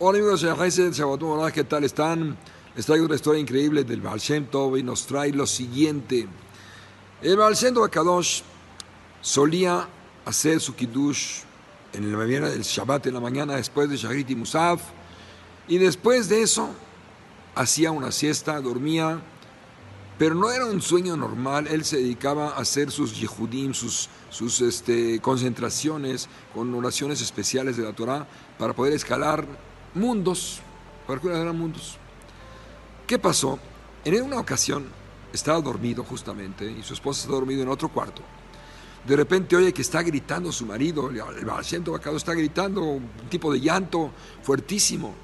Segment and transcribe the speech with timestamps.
[0.00, 2.36] Hola amigos de Shabbat ¿qué tal están?
[2.74, 6.26] Les traigo una historia increíble del Baal Shem Tov y nos trae lo siguiente.
[7.22, 8.42] El Baal Shem Tov Kadosh
[9.20, 9.86] solía
[10.24, 11.42] hacer su kiddush
[11.92, 14.80] en la mañana del Shabbat en la mañana después de Shagrit y Musaf
[15.68, 16.70] y después de eso
[17.54, 19.22] hacía una siesta, dormía,
[20.18, 24.60] pero no era un sueño normal, él se dedicaba a hacer sus yehudim, sus, sus
[24.60, 28.26] este, concentraciones con oraciones especiales de la Torah
[28.58, 29.46] para poder escalar
[29.94, 30.60] mundos,
[31.06, 31.98] para escalar mundos.
[33.06, 33.60] ¿Qué pasó?
[34.04, 34.86] En una ocasión
[35.32, 38.22] estaba dormido justamente y su esposa está dormido en otro cuarto.
[39.06, 43.52] De repente oye que está gritando su marido, el asiento vacado está gritando, un tipo
[43.52, 44.10] de llanto
[44.42, 45.14] fuertísimo.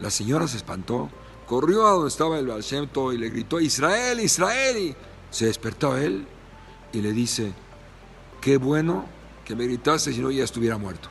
[0.00, 1.10] La señora se espantó,
[1.52, 4.96] corrió a donde estaba el asiento y le gritó, Israel, Israel.
[5.30, 6.26] Se despertó él
[6.94, 7.52] y le dice,
[8.40, 9.04] qué bueno
[9.44, 11.10] que me gritaste si no ya estuviera muerto.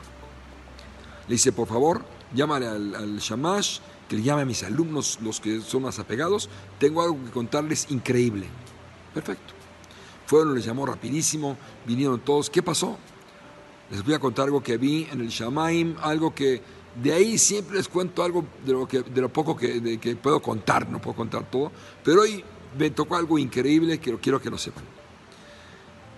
[1.28, 5.38] Le dice, por favor, llámale al, al Shamash, que le llame a mis alumnos, los
[5.38, 6.48] que son más apegados,
[6.80, 8.48] tengo algo que contarles increíble.
[9.14, 9.54] Perfecto.
[10.26, 12.50] Fueron, les llamó rapidísimo, vinieron todos.
[12.50, 12.98] ¿Qué pasó?
[13.92, 16.60] Les voy a contar algo que vi en el Shamaim, algo que
[17.00, 18.72] de ahí siempre les cuento algo de
[19.20, 21.72] lo, poco que, puedo contar, no puedo contar todo,
[22.04, 22.44] pero hoy
[22.78, 24.84] me tocó algo increíble que quiero que lo sepan.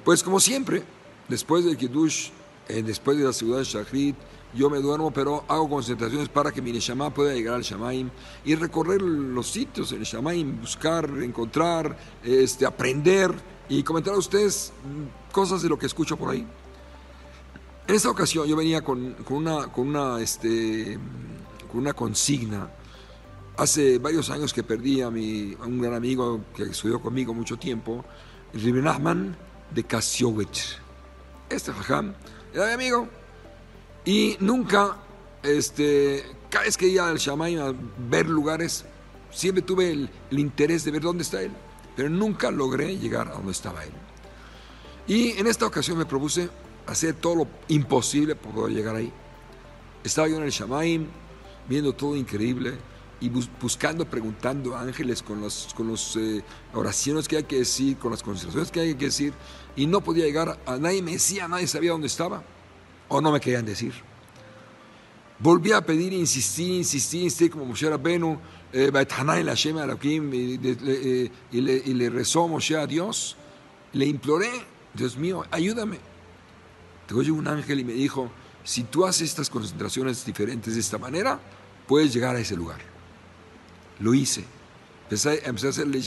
[0.05, 0.83] Pues como siempre,
[1.29, 2.29] después del Kiddush,
[2.69, 4.17] eh, después de la ciudad de Shachrit,
[4.55, 8.11] yo me duermo, pero hago concentraciones para que mi Neshama pueda llegar al Shamaim
[8.45, 13.35] y recorrer los sitios en el Shamaim, buscar, encontrar, este, aprender
[13.69, 14.73] y comentar a ustedes
[15.33, 16.47] cosas de lo que escucho por ahí.
[17.87, 18.83] En esta ocasión yo venía
[20.21, 20.99] este,
[21.69, 22.71] con una consigna.
[23.57, 28.05] Hace varios años que perdí a, mi, un gran amigo que estudió conmigo mucho tiempo,
[28.53, 29.37] Riben Ahman
[29.71, 30.79] de Kasiowicz.
[31.49, 32.15] Este jajam
[32.53, 33.09] era mi amigo.
[34.05, 34.97] Y nunca,
[35.43, 37.75] este, cada vez que iba al Shamaim a
[38.11, 38.85] ver lugares,
[39.31, 41.53] siempre tuve el, el interés de ver dónde está él
[41.97, 43.93] pero nunca logré llegar a donde estaba él.
[45.07, 46.49] Y en esta ocasión me propuse
[46.87, 49.13] hacer todo lo imposible para poder llegar ahí.
[50.03, 51.07] Estaba yo en el Shamaim,
[51.69, 52.75] viendo todo increíble
[53.21, 56.43] y buscando, preguntando a ángeles con las con los, eh,
[56.75, 59.33] oraciones que hay que decir, con las concentraciones que hay que decir,
[59.77, 62.43] y no podía llegar, a nadie me decía, nadie sabía dónde estaba,
[63.09, 63.95] o no me querían decir.
[65.39, 68.39] Volví a pedir, insistí, insistí, insistí como Moshe Rabbenu,
[68.73, 73.37] eh, eh, y le, y le rezó Moshe a Dios,
[73.93, 74.51] le imploré,
[74.93, 76.14] Dios mío, ayúdame.
[77.07, 78.31] Te oye un ángel y me dijo,
[78.63, 81.39] si tú haces estas concentraciones diferentes de esta manera,
[81.87, 82.79] puedes llegar a ese lugar.
[84.01, 84.45] Lo hice.
[85.05, 86.01] Empecé, empecé a hacerle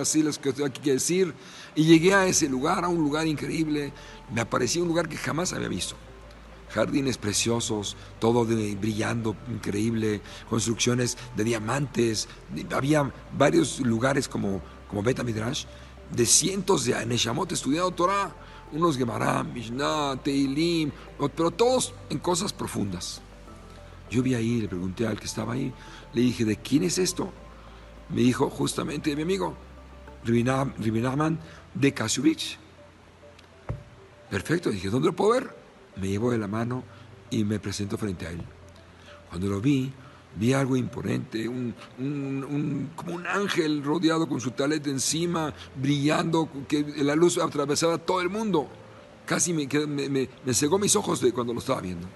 [0.00, 1.34] así las que hay que decir,
[1.74, 3.92] y llegué a ese lugar, a un lugar increíble.
[4.32, 5.96] Me apareció un lugar que jamás había visto
[6.70, 12.28] jardines preciosos, todo brillando, increíble, construcciones de diamantes.
[12.70, 15.64] Había varios lugares como, como Beta Midrash,
[16.10, 18.34] de cientos de Neshamot estudiando Torah,
[18.72, 20.90] unos Gemara, Mishnah, Teilim,
[21.34, 23.20] pero todos en cosas profundas.
[24.10, 25.72] Yo vi ahí, le pregunté al que estaba ahí,
[26.12, 27.32] le dije, ¿de quién es esto?
[28.08, 29.56] Me dijo, justamente de mi amigo,
[30.24, 31.38] Ribin
[31.74, 32.58] de Kasubich.
[34.30, 35.66] Perfecto, dije, ¿dónde lo puedo ver?
[35.96, 36.84] me llevó de la mano
[37.30, 38.42] y me presentó frente a él.
[39.28, 39.92] Cuando lo vi,
[40.38, 41.74] vi algo imponente, un,
[42.94, 48.28] como un ángel rodeado con su talete encima, brillando, que la luz atravesaba todo el
[48.28, 48.68] mundo.
[49.24, 52.06] Casi me, me, me, cegó mis ojos de cuando lo estaba viendo.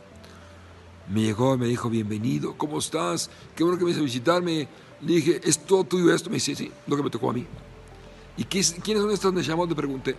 [1.09, 3.31] Me llegó me dijo, bienvenido, ¿cómo estás?
[3.57, 4.69] Qué bueno que me a visitarme.
[5.01, 6.31] Le dije, ¿es todo tuyo esto?
[6.31, 7.47] Me dice, sí, lo que me tocó a mí.
[8.37, 9.69] ¿Y quiénes son estos Neshamot?
[9.69, 10.15] Le pregunté.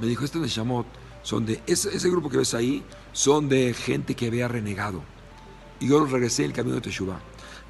[0.00, 0.86] Me dijo, este Neshamot
[1.22, 2.82] son de ese, grupo que ves ahí,
[3.12, 5.02] son de gente que había renegado.
[5.80, 7.20] Y yo regresé el camino de Teshuvah.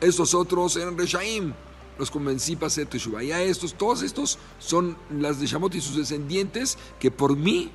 [0.00, 1.54] Estos otros eran Reshaim,
[1.98, 3.22] los convencí para hacer Teshuvah.
[3.22, 7.70] Y a estos, todos estos son las de Shamot y sus descendientes que por mí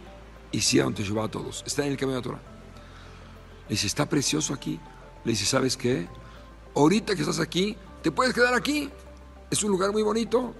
[0.52, 1.64] hicieron Teshuvah a todos.
[1.66, 2.42] Están en el camino de Torah.
[3.68, 4.80] Le dice, está precioso aquí.
[5.24, 6.08] Le dice, ¿sabes qué?
[6.76, 8.90] Ahorita que estás aquí, te puedes quedar aquí.
[9.50, 10.54] Es un lugar muy bonito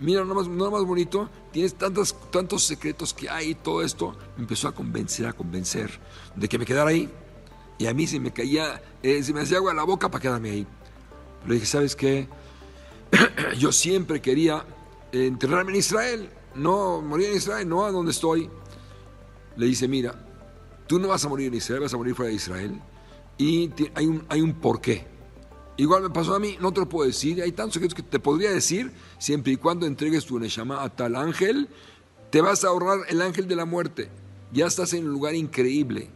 [0.00, 4.16] mira, no más, no más bonito, tienes tantos, tantos secretos que hay y todo esto,
[4.36, 5.90] me empezó a convencer, a convencer
[6.34, 7.08] de que me quedara ahí.
[7.80, 10.50] Y a mí se me caía, eh, se me hacía agua la boca para quedarme
[10.50, 10.66] ahí.
[11.40, 12.28] Pero dije, ¿sabes qué?
[13.58, 14.66] Yo siempre quería
[15.12, 18.50] enterrarme en Israel, no morir en Israel, no a donde estoy.
[19.56, 20.14] Le dice, mira,
[20.86, 22.78] tú no vas a morir en Israel, vas a morir fuera de Israel.
[23.38, 25.06] Y hay un, hay un porqué.
[25.78, 27.40] Igual me pasó a mí, no te lo puedo decir.
[27.40, 31.70] Hay tantos que te podría decir, siempre y cuando entregues tu Neshama a tal ángel,
[32.28, 34.10] te vas a ahorrar el ángel de la muerte.
[34.52, 36.10] ya estás en un lugar increíble,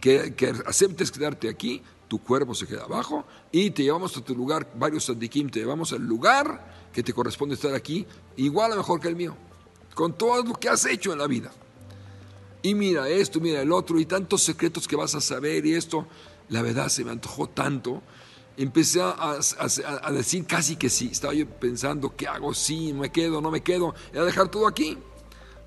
[0.00, 4.72] que, aceptes quedarte aquí, tu cuerpo se queda abajo y te llevamos a tu lugar,
[4.74, 8.06] varios sandikim, te llevamos al lugar que te corresponde estar aquí,
[8.36, 9.36] igual a mejor que el mío,
[9.94, 11.52] con todo lo que has hecho en la vida.
[12.62, 16.06] Y mira esto, mira el otro, y tantos secretos que vas a saber, y esto,
[16.48, 18.02] la verdad se me antojó tanto.
[18.56, 19.38] Empecé a,
[20.12, 21.08] decir casi que sí.
[21.10, 22.52] Estaba yo pensando, ¿qué hago?
[22.52, 23.94] Sí, me quedo, no me quedo.
[24.12, 24.98] a dejar todo aquí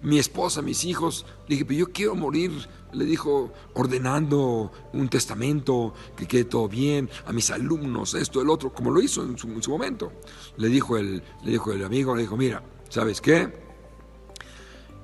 [0.03, 1.25] mi esposa, mis hijos.
[1.47, 2.51] Le dije, pero yo quiero morir,
[2.91, 8.71] le dijo, ordenando un testamento, que quede todo bien, a mis alumnos, esto, el otro,
[8.71, 10.11] como lo hizo en su, momento.
[10.57, 13.63] Le dijo, el, le dijo el amigo, le dijo, mira, ¿sabes qué?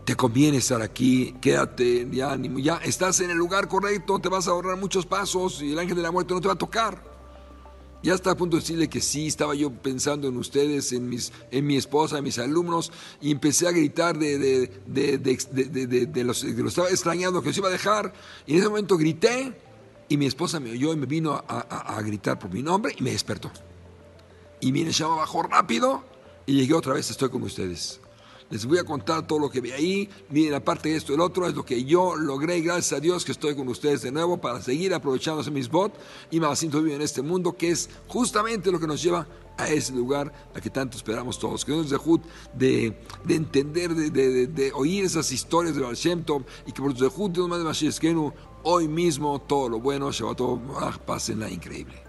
[0.06, 4.52] Te conviene estar aquí, quédate, ya, ya estás en el lugar correcto, te vas a
[4.52, 7.09] ahorrar muchos pasos y el ángel de la muerte no te va a tocar.
[8.02, 11.34] Ya está a punto de decirle que sí, estaba yo pensando en ustedes, en, mis,
[11.52, 16.54] en mi esposa, en mis alumnos, y empecé a gritar de, de, de, los, que
[16.54, 18.14] lo estaba extrañando, que los iba a dejar,
[18.48, 19.54] y en ese momento grité,
[20.08, 23.04] y mi esposa me oyó y me vino a, a, gritar por mi nombre y
[23.04, 23.52] me despertó.
[24.60, 26.04] Y mi llama bajó rápido
[26.46, 28.02] y llegué otra vez, estoy con ustedes.
[28.50, 30.10] Les voy a contar todo lo que vi ahí.
[30.30, 32.62] Miren, aparte de esto, el otro es lo que yo logré.
[32.62, 35.96] Gracias a Dios que estoy con ustedes de nuevo para seguir aprovechándose mis bots
[36.32, 39.94] y más vive en este mundo, que es justamente lo que nos lleva a ese
[39.94, 41.64] lugar a que tanto esperamos todos.
[41.64, 41.90] Que nos
[42.54, 45.98] de, de entender, de, de, oír esas historias de Baal
[46.66, 48.32] y que por Zehut de más de
[48.64, 50.60] hoy mismo todo lo bueno, todo
[51.06, 52.09] paz en la increíble.